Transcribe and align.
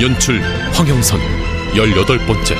연출 0.00 0.40
황영선 0.72 1.20
열여덟 1.76 2.18
번째 2.26 2.56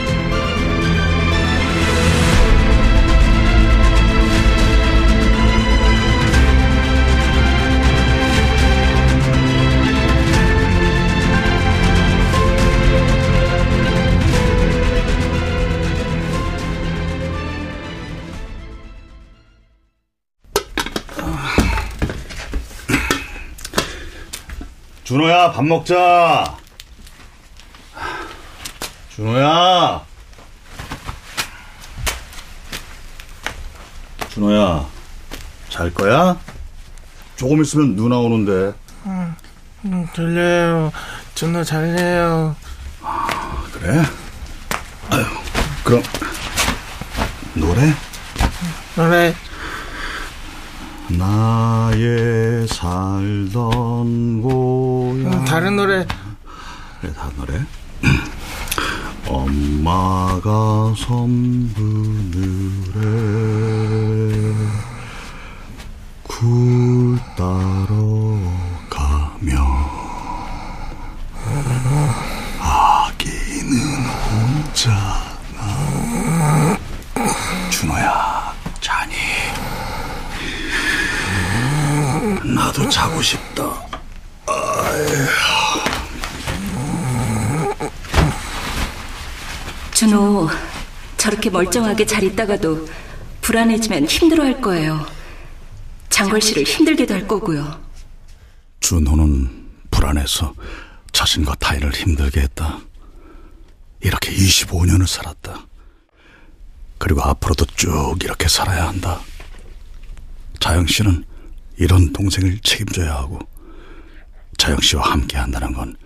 준호야 25.05 25.51
밥 25.51 25.65
먹자. 25.65 26.60
준호야. 29.21 30.01
준호야 34.31 34.87
잘 35.69 35.93
거야? 35.93 36.39
조금 37.37 37.61
있으면 37.61 37.97
누나 37.97 38.17
오는데. 38.17 38.73
음, 39.05 40.07
들려요. 40.15 40.91
준호 41.35 41.65
잘래요. 41.65 42.57
그래? 43.75 43.99
아유, 45.11 45.25
그럼 45.85 46.03
노래? 47.53 47.93
노래 48.97 49.35
나의 51.11 52.67
살던 52.69 54.41
고향. 54.41 55.31
음, 55.31 55.45
다른 55.45 55.77
노래 55.77 56.07
그래, 57.03 57.13
다 57.13 57.31
노래. 57.37 57.61
엄마가 59.31 60.93
섬그늘에 60.97 61.71
굴 66.25 67.17
따러 67.37 68.41
가며 68.91 69.65
아기는 72.59 74.05
혼자 74.27 74.91
나? 75.57 76.77
준호야 77.71 78.53
자니? 78.81 79.15
나도 82.53 82.89
자고 82.89 83.23
싶다 83.23 83.70
준호, 90.11 90.49
저렇게 91.17 91.51
멀쩡하게 91.51 92.05
잘 92.05 92.25
있다가도 92.25 92.89
불안해지면 93.43 94.07
힘들어 94.07 94.43
할 94.43 94.61
거예요. 94.61 95.07
장걸 96.09 96.41
씨를 96.41 96.65
힘들게도 96.65 97.15
할 97.15 97.29
거고요. 97.29 97.81
준호는 98.81 99.69
불안해서 99.93 100.53
자신과 101.13 101.55
타인을 101.61 101.93
힘들게 101.93 102.41
했다. 102.41 102.81
이렇게 104.01 104.33
25년을 104.33 105.07
살았다. 105.07 105.65
그리고 106.99 107.23
앞으로도 107.23 107.67
쭉 107.77 108.17
이렇게 108.25 108.49
살아야 108.49 108.89
한다. 108.89 109.21
자영 110.59 110.89
씨는 110.89 111.25
이런 111.77 112.13
동생을 112.13 112.59
책임져야 112.65 113.15
하고, 113.15 113.39
자영 114.59 114.81
씨와 114.81 115.13
함께 115.13 115.39
한다는 115.39 115.73
건 115.73 115.97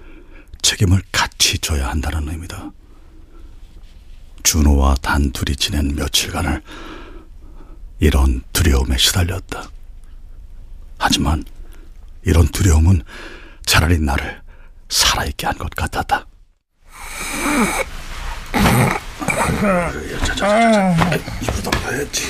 책임을 0.61 1.01
같이 1.11 1.59
져야 1.59 1.89
한다는 1.89 2.29
의미다. 2.29 2.71
준호와 4.55 4.95
단둘이 5.03 5.57
지낸 5.57 5.97
며칠간을 5.97 6.63
이런 7.99 8.43
두려움에 8.53 8.97
시달렸다. 8.97 9.69
하지만 10.99 11.43
이런 12.23 12.47
두려움은 12.49 13.03
차라리 13.67 13.99
나를 13.99 14.41
살아있게 14.89 15.47
한 15.47 15.59
것 15.59 15.71
같았다. 15.71 16.27
자자자자, 20.21 20.95
이거 21.43 21.53
덮어야지. 21.71 22.29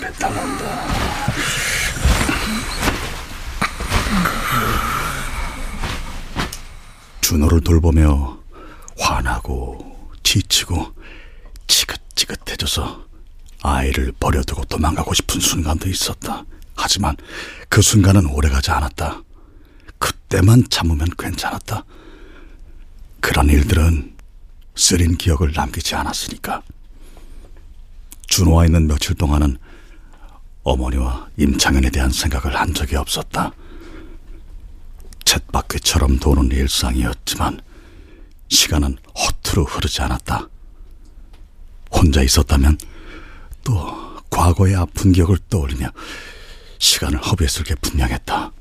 배탈 0.00 0.34
난다. 0.34 0.88
준호를 7.20 7.60
돌보며 7.60 8.38
화나고 8.98 10.08
지치고 10.22 10.94
지긋지긋해져서 11.68 13.06
아이를 13.62 14.12
버려두고 14.18 14.64
도망가고 14.64 15.14
싶은 15.14 15.40
순간도 15.40 15.88
있었다. 15.88 16.44
하지만 16.74 17.16
그 17.68 17.82
순간은 17.82 18.26
오래가지 18.26 18.70
않았다. 18.70 19.22
그때만 19.98 20.64
참으면 20.70 21.08
괜찮았다. 21.18 21.84
그런 23.20 23.48
일들은 23.48 24.16
쓰린 24.74 25.16
기억을 25.16 25.52
남기지 25.54 25.94
않았으니까. 25.94 26.62
준호와 28.28 28.66
있는 28.66 28.86
며칠 28.86 29.14
동안은 29.16 29.58
어머니와 30.62 31.28
임창현에 31.36 31.90
대한 31.90 32.10
생각을 32.10 32.54
한 32.58 32.74
적이 32.74 32.96
없었다. 32.96 33.52
쳇바퀴처럼 35.24 36.18
도는 36.20 36.50
일상이었지만 36.52 37.60
시간은 38.48 38.98
허투루 39.18 39.64
흐르지 39.64 40.00
않았다. 40.02 40.48
혼자 41.98 42.22
있었다면 42.22 42.78
또 43.64 44.16
과거의 44.30 44.76
아픈 44.76 45.10
기억을 45.10 45.36
떠올리며 45.50 45.88
시간을 46.78 47.18
허비했을 47.18 47.64
게 47.64 47.74
분명했다. 47.74 48.52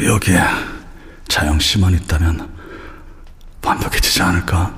여기에 0.00 0.40
자영 1.28 1.60
씨만 1.60 1.94
있다면 1.94 2.50
완벽해지지 3.62 4.22
않을까? 4.22 4.74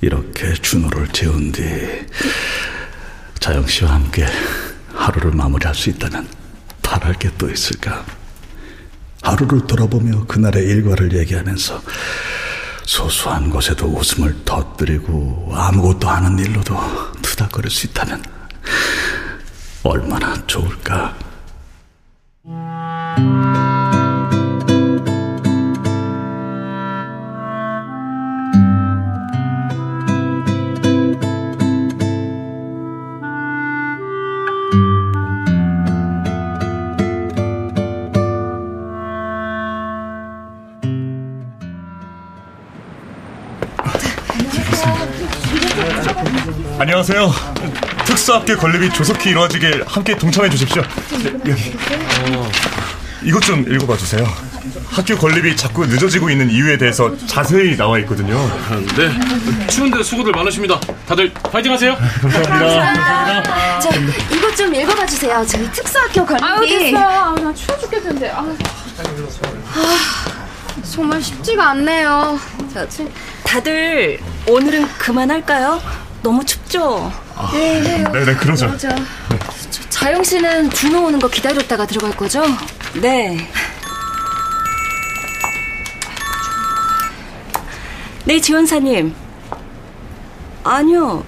이렇게 0.00 0.54
준호를 0.54 1.08
재운 1.08 1.52
뒤 1.52 1.62
자영 3.38 3.66
씨와 3.68 3.94
함께 3.94 4.26
하루를 5.02 5.32
마무리할 5.32 5.74
수 5.74 5.90
있다면 5.90 6.28
바랄 6.82 7.14
게 7.14 7.28
또 7.36 7.50
있을까? 7.50 8.04
하루를 9.22 9.66
돌아보며 9.66 10.26
그날의 10.26 10.64
일과를 10.64 11.12
얘기하면서 11.18 11.82
소소한 12.84 13.50
것에도 13.50 13.86
웃음을 13.86 14.44
터뜨리고 14.44 15.52
아무것도 15.54 16.08
하는 16.08 16.38
일로도 16.38 16.76
투닥거릴 17.22 17.70
수 17.70 17.86
있다면 17.86 18.22
얼마나 19.82 20.34
좋을까? 20.46 21.16
안녕하세요. 47.04 47.32
특수학교 48.04 48.56
건립이 48.56 48.90
조속히 48.90 49.30
이루어지길 49.30 49.82
함께 49.88 50.16
동참해 50.16 50.48
주십시오. 50.48 50.82
여기. 51.48 51.76
이것 53.24 53.42
좀 53.42 53.64
읽어봐 53.68 53.96
주세요. 53.96 54.24
학교 54.88 55.16
건립이 55.16 55.56
자꾸 55.56 55.84
늦어지고 55.84 56.30
있는 56.30 56.48
이유에 56.48 56.78
대해서 56.78 57.10
자세히 57.26 57.76
나와 57.76 57.98
있거든요. 58.00 58.38
네. 58.96 59.66
추운데 59.66 60.00
수고들 60.00 60.30
많으십니다. 60.30 60.78
다들 61.08 61.32
파이팅 61.34 61.72
하세요. 61.72 61.96
감사합니다. 62.20 63.80
저 63.80 63.90
이것 64.36 64.54
좀 64.56 64.72
읽어봐 64.72 65.04
주세요. 65.04 65.44
저희 65.44 65.68
특수학교 65.72 66.24
건립이. 66.24 66.46
아유 66.46 66.60
됐어요. 66.92 67.04
아, 67.04 67.34
나 67.34 67.52
추워 67.52 67.78
죽겠는데. 67.80 68.30
아. 68.30 68.46
정말 70.88 71.20
쉽지가 71.20 71.70
않네요. 71.70 72.38
자, 72.72 72.88
지- 72.88 73.10
다들 73.42 74.20
오늘은 74.46 74.86
그만할까요? 74.98 75.82
너무 76.22 76.44
춥죠? 76.44 77.12
네, 77.52 77.80
네. 77.80 77.98
네네 78.04 78.34
그러죠. 78.36 78.68
맞아. 78.68 78.94
저, 79.70 79.88
자영 79.88 80.22
씨는 80.22 80.70
준호 80.70 81.06
오는 81.06 81.18
거 81.18 81.28
기다렸다가 81.28 81.86
들어갈 81.86 82.16
거죠? 82.16 82.44
네. 82.94 83.48
네, 88.24 88.40
지원사님. 88.40 89.14
아니요. 90.62 91.24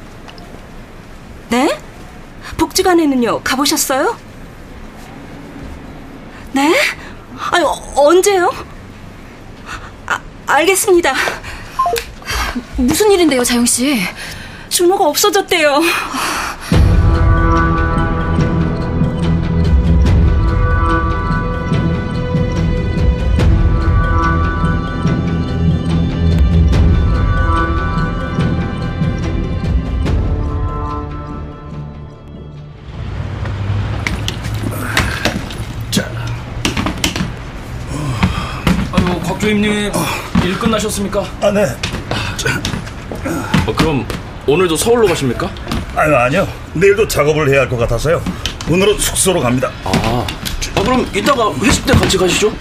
네? 1.51 1.77
복지관에는요, 2.57 3.41
가보셨어요? 3.43 4.17
네? 6.53 6.73
아니, 7.51 7.65
어, 7.65 7.73
언제요? 7.97 8.49
아, 10.07 10.21
알겠습니다. 10.47 11.13
무슨 12.77 13.11
일인데요, 13.11 13.43
자영 13.43 13.67
씨? 13.67 14.01
준호가 14.75 15.07
없어졌대요. 15.07 15.81
곽주임님 39.25 39.93
일 40.45 40.59
끝나셨습니까? 40.59 41.25
아, 41.41 41.51
네. 41.53 41.65
어, 43.67 43.73
그럼 43.77 44.07
오늘도 44.47 44.77
서울로 44.77 45.07
가십니까? 45.07 45.51
아유, 45.97 46.15
아니요. 46.17 46.47
내일도 46.75 47.07
작업을 47.09 47.49
해야 47.49 47.61
할 47.63 47.69
것 47.69 47.77
같아서요. 47.79 48.23
오늘은 48.69 48.99
숙소로 48.99 49.41
갑니다. 49.41 49.71
아, 49.85 50.27
아 50.77 50.83
그럼 50.83 51.07
이따가 51.15 51.53
회식 51.63 51.87
때 51.87 51.93
같이 51.95 52.17
가시죠. 52.19 52.53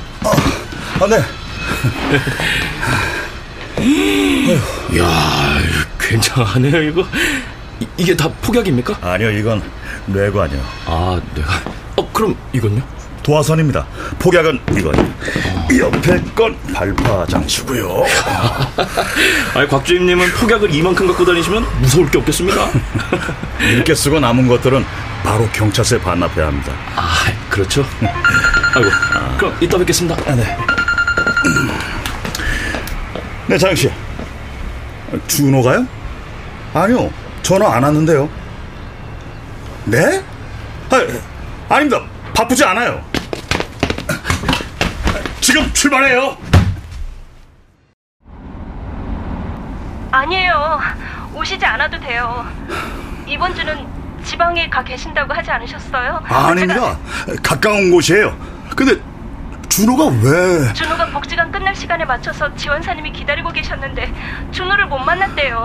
아, 0.99 1.07
네. 1.07 1.19
이야, 4.93 5.57
굉장하네요 5.99 6.81
이거. 6.83 7.05
이, 7.79 7.87
이게 7.97 8.15
다 8.15 8.29
폭약입니까? 8.41 8.97
아니요, 9.01 9.31
이건 9.31 9.61
뇌관이요. 10.05 10.61
아, 10.85 11.19
내가. 11.35 11.49
어, 11.97 12.09
그럼 12.13 12.35
이건요? 12.53 12.81
도화선입니다. 13.23 13.87
폭약은 14.19 14.59
이건 14.77 15.15
옆에 15.79 16.21
건 16.35 16.55
발파 16.73 17.25
장치고요. 17.27 18.03
아니, 19.55 19.67
곽주임님은 19.67 20.31
폭약을 20.33 20.73
이만큼 20.75 21.07
갖고 21.07 21.25
다니시면 21.25 21.65
무서울 21.79 22.11
게 22.11 22.17
없겠습니다. 22.19 22.69
이렇게 23.71 23.95
쓰고 23.95 24.19
남은 24.19 24.47
것들은 24.47 24.85
바로 25.23 25.47
경찰서에 25.53 25.99
반납해야 26.01 26.47
합니다. 26.47 26.73
아, 26.95 27.13
그렇죠. 27.49 27.85
아이고, 28.75 28.89
그럼 29.37 29.57
이따 29.61 29.77
뵙겠습니다. 29.77 30.15
아, 30.29 30.35
네. 30.35 30.57
네, 33.47 33.57
자영 33.57 33.75
씨. 33.75 33.89
준호가요? 35.27 35.87
아니요, 36.73 37.11
전화 37.41 37.75
안 37.75 37.83
왔는데요. 37.83 38.29
네? 39.85 40.23
아, 40.89 41.75
아닙니다. 41.75 42.01
바쁘지 42.33 42.63
않아요. 42.65 43.12
지금 45.43 45.69
출발해요. 45.73 46.37
아니에요. 50.09 50.79
오시지 51.35 51.65
않아도 51.65 51.99
돼요. 51.99 52.45
이번 53.27 53.53
주는 53.53 53.85
지방에 54.23 54.69
가 54.69 54.81
계신다고 54.85 55.33
하지 55.33 55.51
않으셨어요? 55.51 56.23
아, 56.29 56.47
아닙니다. 56.47 56.97
가까운 57.43 57.91
곳이에요. 57.91 58.33
근데 58.73 59.01
준호가 59.67 60.05
왜? 60.23 60.71
준호가 60.71 61.07
복지관 61.07 61.51
끝날 61.51 61.75
시간에 61.75 62.05
맞춰서 62.05 62.55
지원사님이 62.55 63.11
기다리고 63.11 63.49
계셨는데 63.51 64.13
준호를 64.51 64.85
못 64.85 64.99
만났대요. 64.99 65.57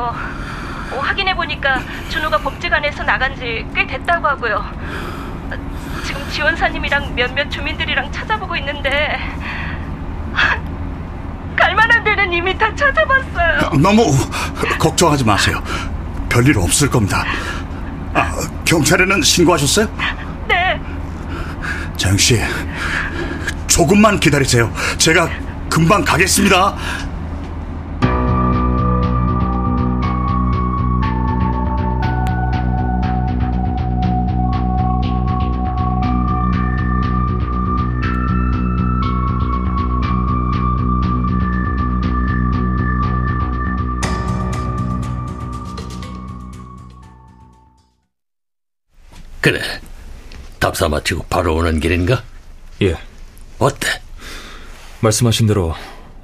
어, 0.90 0.98
확인해 1.00 1.36
보니까 1.36 1.78
준호가 2.08 2.38
복지관에서 2.38 3.04
나간 3.04 3.36
지 3.36 3.64
꽤 3.76 3.86
됐다고 3.86 4.26
하고요. 4.26 4.56
어, 4.56 6.02
지금 6.04 6.28
지원사님이랑 6.30 7.14
몇몇 7.14 7.48
주민들이랑 7.48 8.10
찾아보고 8.10 8.56
있는데 8.56 9.18
갈만한 11.56 12.04
데는 12.04 12.32
이미 12.32 12.56
다 12.56 12.74
찾아봤어요. 12.74 13.70
너무 13.80 14.04
걱정하지 14.78 15.24
마세요. 15.24 15.62
별일 16.28 16.58
없을 16.58 16.88
겁니다. 16.88 17.24
아, 18.14 18.32
경찰에는 18.64 19.22
신고하셨어요? 19.22 19.88
네. 20.48 20.80
자영 21.96 22.16
씨, 22.16 22.40
조금만 23.66 24.20
기다리세요. 24.20 24.72
제가 24.98 25.28
금방 25.68 26.04
가겠습니다. 26.04 26.74
답사 50.68 50.86
마치고 50.86 51.24
바로 51.30 51.56
오는 51.56 51.80
길인가? 51.80 52.22
예. 52.82 52.94
어때? 53.58 53.88
말씀하신 55.00 55.46
대로 55.46 55.74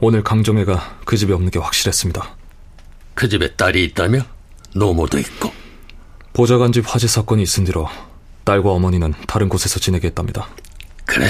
오늘 0.00 0.22
강정혜가 0.22 0.98
그 1.06 1.16
집에 1.16 1.32
없는 1.32 1.50
게 1.50 1.58
확실했습니다. 1.58 2.36
그 3.14 3.26
집에 3.26 3.54
딸이 3.54 3.82
있다며? 3.84 4.20
노모도 4.74 5.18
있고. 5.18 5.50
보좌관 6.34 6.72
집 6.72 6.84
화재 6.86 7.06
사건이 7.06 7.42
있은 7.42 7.64
뒤로 7.64 7.88
딸과 8.44 8.70
어머니는 8.70 9.14
다른 9.26 9.48
곳에서 9.48 9.80
지내게 9.80 10.08
했답니다. 10.08 10.46
그래. 11.06 11.26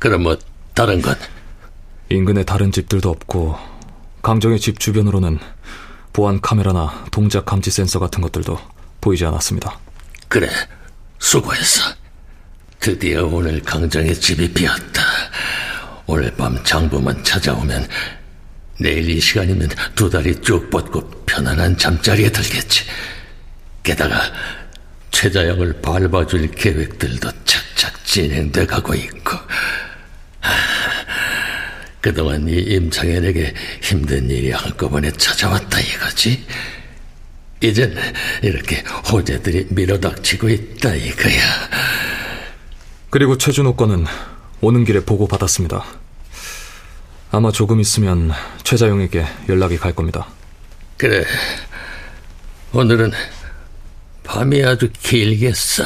그럼 0.00 0.24
뭐 0.24 0.36
다른 0.74 1.00
건? 1.00 1.16
인근에 2.08 2.42
다른 2.42 2.72
집들도 2.72 3.08
없고 3.10 3.56
강정의 4.22 4.58
집 4.58 4.80
주변으로는 4.80 5.38
보안 6.12 6.40
카메라나 6.40 7.04
동작 7.12 7.44
감지 7.44 7.70
센서 7.70 8.00
같은 8.00 8.20
것들도 8.22 8.58
보이지 9.00 9.24
않았습니다. 9.24 9.78
그래. 10.26 10.48
수고했어. 11.20 11.82
드디어 12.80 13.26
오늘 13.26 13.60
강정의 13.60 14.14
집이 14.14 14.52
비었다. 14.52 15.02
오늘 16.06 16.34
밤 16.36 16.62
장부만 16.64 17.22
찾아오면 17.24 17.86
내일 18.78 19.10
이 19.10 19.20
시간이면 19.20 19.68
두 19.94 20.08
다리 20.08 20.34
쭉 20.40 20.70
뻗고 20.70 21.24
편안한 21.26 21.76
잠자리에 21.76 22.30
들겠지. 22.30 22.84
게다가 23.82 24.20
최자영을 25.10 25.80
밟아줄 25.82 26.50
계획들도 26.52 27.30
착착 27.44 28.04
진행돼 28.04 28.66
가고 28.66 28.94
있고. 28.94 29.36
하, 30.40 30.52
그동안 32.00 32.48
이 32.48 32.52
임창현에게 32.52 33.54
힘든 33.82 34.30
일이 34.30 34.52
한꺼번에 34.52 35.10
찾아왔다 35.10 35.80
이거지. 35.80 36.46
이젠 37.60 37.96
이렇게 38.40 38.84
호재들이 39.10 39.66
밀어닥치고 39.70 40.48
있다 40.48 40.94
이거야. 40.94 41.68
그리고 43.10 43.38
최준호 43.38 43.74
건은 43.76 44.04
오는 44.60 44.84
길에 44.84 45.00
보고 45.00 45.26
받았습니다. 45.26 45.84
아마 47.30 47.50
조금 47.52 47.80
있으면 47.80 48.32
최자영에게 48.64 49.24
연락이 49.48 49.76
갈 49.76 49.94
겁니다. 49.94 50.26
그래. 50.96 51.24
오늘은 52.72 53.12
밤이 54.24 54.64
아주 54.64 54.90
길겠어. 55.00 55.84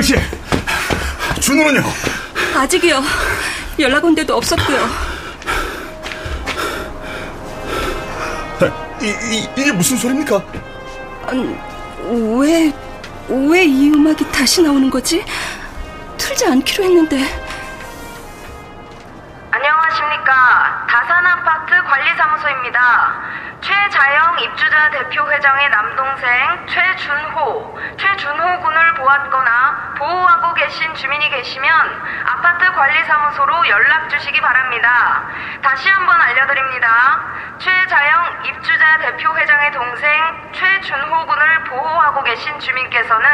자영 0.00 0.02
씨, 0.02 0.14
준호는요? 1.40 1.82
아직이요. 2.56 3.02
연락 3.78 4.04
온 4.04 4.14
데도 4.14 4.34
없었고요. 4.36 4.78
이, 9.02 9.06
이, 9.06 9.48
이게 9.56 9.72
무슨 9.72 9.96
소리입니까? 9.96 10.42
아니, 11.26 11.58
왜, 12.38 12.72
왜 13.28 13.64
이 13.64 13.90
음악이 13.94 14.30
다시 14.32 14.62
나오는 14.62 14.90
거지? 14.90 15.24
틀지 16.18 16.46
않기로 16.46 16.84
했는데. 16.84 17.16
안녕하십니까. 19.50 20.86
다산 20.88 21.26
아파트 21.26 21.72
관리사무소입니다. 21.82 23.20
최자영 23.62 24.38
입주자 24.40 24.90
대표 24.90 25.30
회장의 25.30 25.68
남동생 25.70 26.26
최준호, 26.68 27.78
최준호 27.98 28.60
군을 28.62 28.94
보았거나 28.94 29.49
계신 30.70 30.94
주민이 30.94 31.28
계시면 31.30 31.68
아파트 32.26 32.64
관리사무소로 32.72 33.68
연락 33.68 34.08
주시기 34.08 34.40
바랍니다. 34.40 35.28
다시 35.64 35.88
한번 35.88 36.14
알려드립니다. 36.20 37.24
최자영 37.58 38.44
입주자 38.46 38.98
대표 38.98 39.36
회장의 39.36 39.72
동생 39.72 40.08
최준호 40.54 41.26
군을 41.26 41.64
보호하고 41.64 42.22
계신 42.22 42.56
주민께서는 42.60 43.26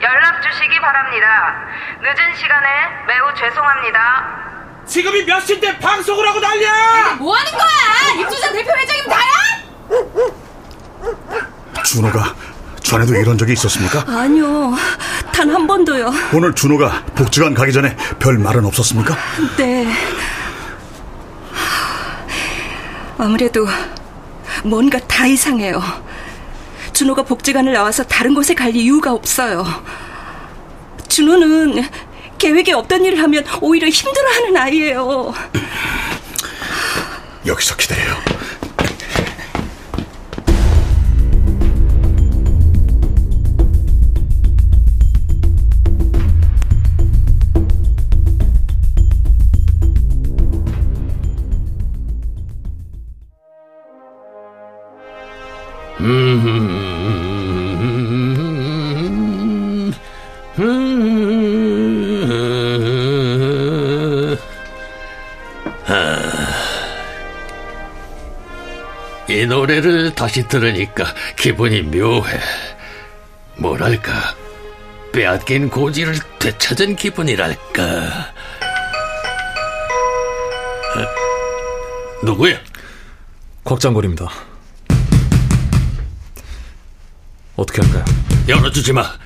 연락 0.00 0.40
주시기 0.42 0.80
바랍니다. 0.80 1.56
늦은 2.02 2.34
시간에 2.36 2.68
매우 3.08 3.34
죄송합니다. 3.34 4.84
지금이 4.86 5.24
몇 5.24 5.40
시인데 5.40 5.80
방송을 5.80 6.28
하고 6.28 6.38
난리야! 6.38 7.16
뭐 7.18 7.36
하는 7.36 7.50
거야? 7.50 8.22
입주자 8.22 8.52
대표 8.52 8.70
회장이면 8.70 9.08
다야? 9.08 9.24
준호가 11.82 12.32
전에도 12.88 13.14
이런 13.16 13.36
적이 13.36 13.52
있었습니까? 13.54 14.04
아니요. 14.06 14.74
단 15.32 15.50
한 15.50 15.66
번도요. 15.66 16.12
오늘 16.32 16.54
준호가 16.54 17.04
복지관 17.14 17.52
가기 17.54 17.72
전에 17.72 17.96
별 18.18 18.38
말은 18.38 18.64
없었습니까? 18.64 19.16
네. 19.56 19.86
아무래도 23.18 23.66
뭔가 24.64 24.98
다 25.00 25.26
이상해요. 25.26 25.82
준호가 26.92 27.22
복지관을 27.24 27.72
나와서 27.72 28.02
다른 28.04 28.34
곳에 28.34 28.54
갈 28.54 28.74
이유가 28.74 29.12
없어요. 29.12 29.64
준호는 31.08 31.84
계획에 32.38 32.72
없던 32.72 33.04
일을 33.04 33.22
하면 33.22 33.44
오히려 33.60 33.88
힘들어하는 33.88 34.56
아이예요. 34.56 35.34
여기서 37.46 37.76
기다려요. 37.76 38.15
이 69.28 69.44
노래를 69.46 70.14
다시 70.14 70.48
들으니까 70.48 71.04
기분이 71.36 71.82
묘해. 71.82 72.40
뭐랄까, 73.58 74.34
빼앗긴 75.12 75.68
고지를 75.68 76.18
되찾은 76.38 76.96
기분이랄까. 76.96 78.32
아, 80.94 81.06
누구야? 82.24 82.58
곽장거리입니다. 83.64 84.26
어떻게 87.56 87.82
할까요? 87.82 88.04
열어주지 88.48 88.94
마. 88.94 89.25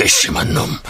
괘씸한 0.00 0.54
놈. 0.54 0.80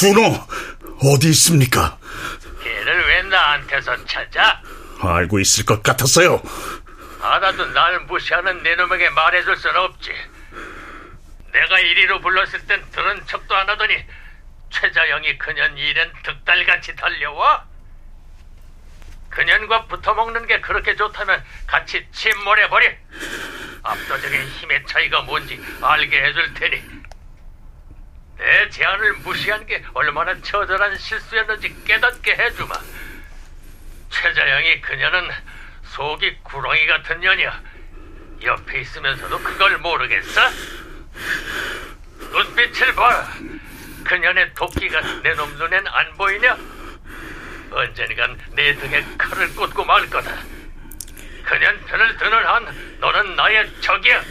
준호 0.00 0.46
어디 1.04 1.28
있습니까? 1.28 1.98
걔를 2.62 3.06
왜 3.06 3.22
나한테서 3.24 4.06
찾아? 4.06 4.62
알고 4.98 5.38
있을 5.40 5.66
것 5.66 5.82
같았어요. 5.82 6.40
알아도 7.20 7.66
날 7.66 8.00
무시하는 8.06 8.62
내 8.62 8.76
놈에게 8.76 9.10
말해줄 9.10 9.56
순 9.56 9.76
없지. 9.76 10.10
내가 11.52 11.80
이리로 11.80 12.22
불렀을 12.22 12.66
땐 12.66 12.82
들은 12.92 13.26
척도 13.26 13.54
안 13.54 13.68
하더니 13.68 13.94
최자영이 14.70 15.36
그년 15.36 15.76
일엔 15.76 16.10
득달같이 16.22 16.96
달려와? 16.96 17.66
그년과 19.28 19.84
붙어먹는 19.84 20.46
게 20.46 20.62
그렇게 20.62 20.96
좋다면 20.96 21.44
같이 21.66 22.06
침몰해버려. 22.12 22.88
압도적인 23.82 24.48
힘의 24.48 24.86
차이가 24.86 25.20
뭔지 25.20 25.62
알게 25.82 26.22
해줄 26.24 26.54
테니. 26.54 26.99
내 28.40 28.70
제안을 28.70 29.12
무시한 29.18 29.66
게 29.66 29.84
얼마나 29.92 30.34
처절한 30.40 30.96
실수였는지 30.96 31.84
깨닫게 31.84 32.32
해주마. 32.32 32.74
최자영이 34.08 34.80
그녀는 34.80 35.28
속이 35.84 36.38
구렁이 36.42 36.86
같은 36.86 37.20
년이야. 37.20 37.62
옆에 38.42 38.80
있으면서도 38.80 39.38
그걸 39.42 39.76
모르겠어? 39.78 40.40
눈빛을 42.32 42.94
봐. 42.94 43.28
그년의 44.04 44.54
도끼가 44.54 45.00
내 45.22 45.34
놈 45.34 45.54
눈엔 45.58 45.86
안 45.86 46.16
보이냐? 46.16 46.56
언젠간 47.70 48.40
내 48.52 48.74
등에 48.74 49.04
칼을 49.18 49.54
꽂고 49.54 49.84
말 49.84 50.08
거다. 50.08 50.34
그년 51.44 51.84
편을 51.84 52.16
드는 52.16 52.46
한 52.46 52.98
너는 53.00 53.36
나의 53.36 53.70
적이야. 53.82 54.22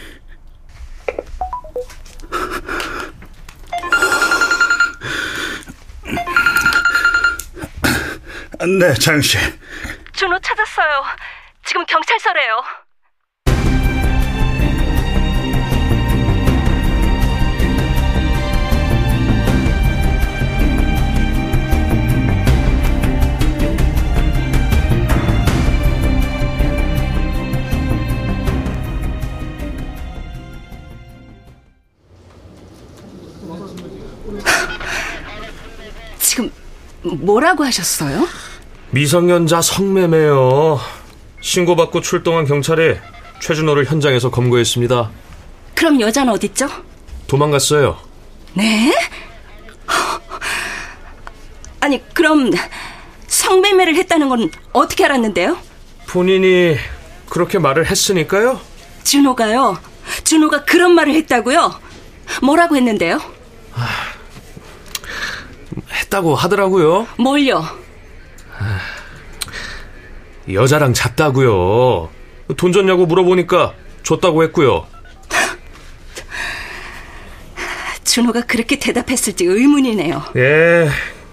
네, 8.68 8.94
자영 8.94 9.22
씨. 9.22 9.38
준호 10.14 10.38
찾았어요. 10.40 11.04
지금 11.66 11.86
경찰서래요. 11.86 12.62
지금 36.20 36.52
뭐라고 37.22 37.64
하셨어요? 37.64 38.28
미성년자 38.92 39.62
성매매요. 39.62 40.80
신고받고 41.42 42.02
출동한 42.02 42.46
경찰이 42.46 42.98
최준호를 43.42 43.86
현장에서 43.86 44.30
검거했습니다. 44.32 45.12
그럼 45.76 46.02
여자는 46.02 46.34
어딨죠? 46.34 46.68
도망갔어요. 47.28 47.98
네? 48.56 48.94
아니, 51.80 52.04
그럼 52.14 52.52
성매매를 53.28 53.96
했다는 53.96 54.28
건 54.28 54.52
어떻게 54.74 55.06
알았는데요? 55.06 55.58
본인이 56.08 56.76
그렇게 57.30 57.60
말을 57.60 57.86
했으니까요. 57.90 58.60
준호가요. 59.04 59.78
준호가 60.24 60.66
그런 60.66 60.94
말을 60.94 61.14
했다고요? 61.14 61.80
뭐라고 62.44 62.76
했는데요? 62.76 63.22
했다고 65.94 66.36
하더라고요. 66.36 67.08
뭘요? 67.18 67.64
여자랑 70.52 70.94
잤다고요. 70.94 72.10
돈 72.58 72.72
줬냐고 72.72 73.06
물어보니까 73.06 73.74
줬다고 74.04 74.44
했고요. 74.44 74.88
준호가 78.04 78.42
그렇게 78.42 78.80
대답했을지 78.80 79.46
의문이네요. 79.46 80.24
예, 80.36 80.90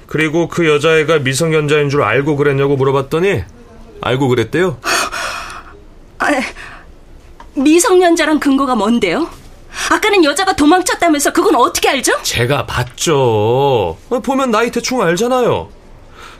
그리고 0.06 0.48
그 0.48 0.68
여자애가 0.68 1.20
미성년자인 1.20 1.88
줄 1.88 2.02
알고 2.02 2.36
그랬냐고 2.36 2.76
물어봤더니 2.76 3.44
알고 4.02 4.28
그랬대요. 4.28 4.78
아, 6.18 6.26
미성년자란 7.54 8.40
근거가 8.40 8.74
뭔데요? 8.74 9.28
아까는 9.90 10.24
여자가 10.24 10.54
도망쳤다면서 10.54 11.32
그건 11.32 11.56
어떻게 11.56 11.88
알죠? 11.88 12.20
제가 12.22 12.66
봤죠. 12.66 13.96
보면 14.22 14.50
나이 14.50 14.70
대충 14.70 15.00
알잖아요. 15.00 15.68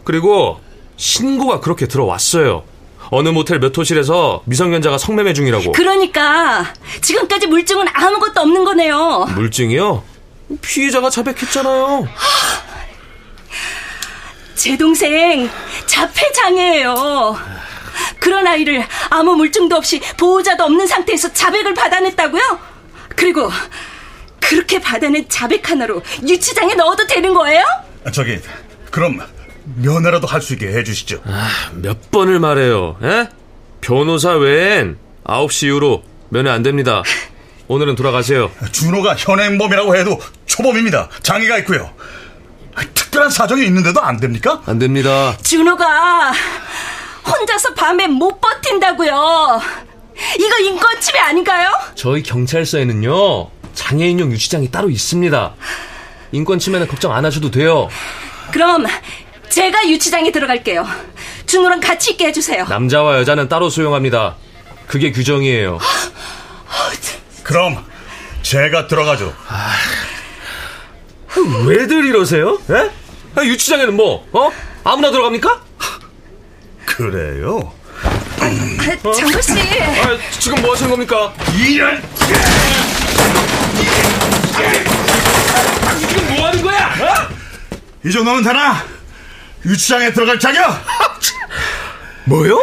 그리고 0.05 0.61
신고가 0.96 1.60
그렇게 1.60 1.86
들어왔어요. 1.86 2.64
어느 3.10 3.28
모텔 3.28 3.60
몇 3.60 3.76
호실에서 3.76 4.42
미성년자가 4.46 4.98
성매매 4.98 5.32
중이라고. 5.32 5.72
그러니까 5.72 6.72
지금까지 7.02 7.46
물증은 7.46 7.86
아무것도 7.92 8.40
없는 8.40 8.64
거네요. 8.64 9.26
물증이요? 9.34 10.02
피의자가 10.62 11.10
자백했잖아요. 11.10 12.08
제 14.54 14.76
동생 14.76 15.48
자폐 15.86 16.32
장애예요. 16.32 17.38
그런 18.18 18.46
아이를 18.46 18.84
아무 19.10 19.36
물증도 19.36 19.76
없이 19.76 20.00
보호자도 20.16 20.64
없는 20.64 20.86
상태에서 20.86 21.32
자백을 21.32 21.74
받아냈다고요? 21.74 22.58
그리고 23.14 23.50
그렇게 24.40 24.80
받아낸 24.80 25.28
자백 25.28 25.70
하나로 25.70 26.02
유치장에 26.26 26.74
넣어도 26.74 27.06
되는 27.06 27.32
거예요? 27.34 27.64
저기 28.12 28.38
그럼 28.90 29.20
면회라도 29.75 30.26
할 30.26 30.40
수 30.40 30.52
있게 30.54 30.68
해주시죠. 30.68 31.23
아, 31.26 31.49
몇 31.75 32.11
번을 32.11 32.38
말해요. 32.38 32.96
에? 33.02 33.28
변호사 33.80 34.32
외엔 34.32 34.99
9시 35.25 35.66
이후로 35.66 36.02
면회 36.28 36.50
안 36.50 36.62
됩니다. 36.62 37.02
오늘은 37.68 37.96
돌아가세요. 37.96 38.50
준호가 38.73 39.16
현행범이라고 39.16 39.96
해도 39.96 40.20
초범입니다. 40.46 41.08
장애가 41.23 41.58
있고요. 41.58 41.90
특별한 42.94 43.30
사정이 43.30 43.64
있는데도 43.66 44.00
안 44.00 44.18
됩니까? 44.18 44.62
안 44.66 44.78
됩니다. 44.78 45.37
준호가 45.42 46.32
혼자서 47.26 47.75
밤에 47.75 48.06
못 48.06 48.40
버틴다고요. 48.40 49.61
이거 50.38 50.58
인권 50.61 51.00
침해 51.00 51.18
아닌가요? 51.20 51.70
저희 51.94 52.23
경찰서에는요 52.23 53.49
장애인용 53.75 54.30
유치장이 54.32 54.70
따로 54.70 54.88
있습니다. 54.90 55.54
인권 56.32 56.58
침해는 56.58 56.87
걱정 56.87 57.12
안 57.12 57.25
하셔도 57.25 57.50
돼요. 57.50 57.88
그럼 58.52 58.87
제가 59.56 59.88
유치장에 59.88 60.30
들어갈게요. 60.32 60.86
준호랑 61.46 61.80
같이 61.80 62.10
있게 62.10 62.26
해주세요. 62.26 62.66
남자와 62.66 63.16
여자는 63.20 63.48
따로 63.48 63.70
수용합니다. 63.70 64.36
그게 64.86 65.12
규정이에요. 65.12 65.78
그럼 67.42 67.82
제가 68.42 68.86
들어가죠. 68.86 69.34
아, 69.48 69.72
왜들 71.64 72.04
이러세요? 72.04 72.58
에? 72.70 72.90
아, 73.34 73.42
유치장에는 73.44 73.96
뭐? 73.96 74.28
어? 74.32 74.52
아무나 74.84 75.10
들어갑니까? 75.10 75.62
그래요? 76.84 77.72
아, 78.38 78.50
장구 79.14 79.40
씨. 79.40 79.52
아, 79.80 80.18
지금 80.38 80.60
뭐 80.60 80.72
하시는 80.75 80.90
겁니까? 80.90 81.32
이런. 81.58 82.02
지금 85.98 86.36
뭐 86.36 86.46
하는 86.46 86.62
거야? 86.62 86.86
어? 86.88 87.28
이 88.04 88.12
정도면 88.12 88.42
되나? 88.42 88.95
유치장에 89.66 90.12
들어갈 90.12 90.38
자격? 90.38 90.62
뭐요? 92.25 92.58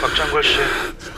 박장걸 0.00 0.42
씨. 0.44 0.58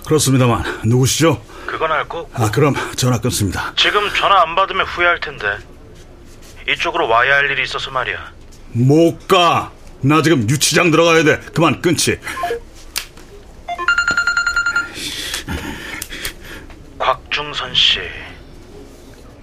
그렇습니다만 0.07 0.64
누구시죠? 0.85 1.42
그건 1.66 1.92
알 1.92 2.09
거. 2.09 2.29
아 2.35 2.51
그럼 2.51 2.74
전화 2.96 3.18
끊습니다. 3.18 3.72
지금 3.77 4.09
전화 4.14 4.42
안 4.42 4.55
받으면 4.55 4.87
후회할 4.87 5.20
텐데. 5.20 5.59
이쪽으로 6.68 7.09
와야 7.09 7.37
할 7.37 7.51
일이 7.51 7.62
있어서 7.62 7.90
말이야. 7.90 8.33
못 8.72 9.27
가. 9.27 9.72
나 10.01 10.22
지금 10.22 10.48
유치장 10.48 10.90
들어가야 10.90 11.24
돼. 11.24 11.40
그만 11.55 11.81
끊지. 11.81 12.18
곽중선 16.98 17.74
씨. 17.74 18.01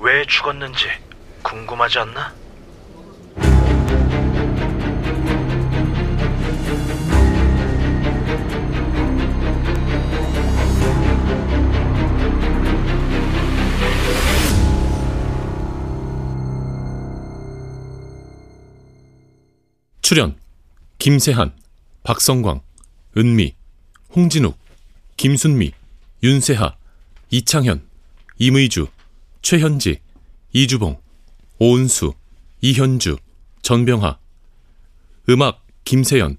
왜 0.06 0.24
죽었는지 0.28 0.86
궁금하지 1.42 1.98
않나? 1.98 2.32
출연 20.04 20.38
김세한, 21.00 21.58
박성광, 22.04 22.62
은미, 23.18 23.56
홍진욱, 24.16 24.56
김순미, 25.18 25.72
윤세하, 26.22 26.76
이창현, 27.32 27.90
임의주, 28.38 28.86
최현지, 29.46 30.00
이주봉, 30.54 31.00
오은수, 31.60 32.14
이현주, 32.62 33.18
전병하. 33.62 34.18
음악 35.30 35.64
김세연 35.84 36.38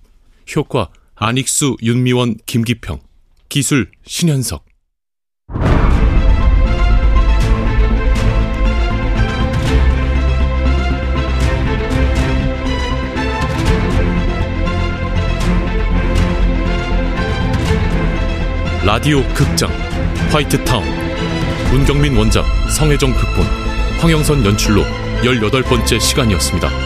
효과 0.57 0.91
안익수, 1.15 1.77
윤미원, 1.85 2.39
김기평. 2.47 2.99
기술 3.49 3.93
신현석. 4.05 4.67
라디오 18.85 19.23
극장 19.35 19.71
화이트타운 20.33 21.06
문경민 21.71 22.17
원작 22.17 22.45
성혜정 22.71 23.13
극본 23.15 23.45
황영선 23.99 24.45
연출로 24.45 24.83
18번째 25.23 26.01
시간이었습니다. 26.01 26.86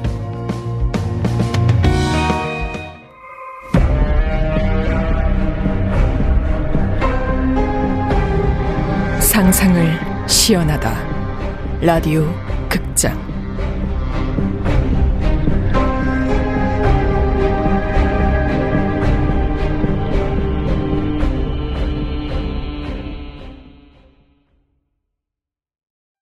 상상을 9.41 10.27
시연하다. 10.27 10.93
라디오 11.81 12.31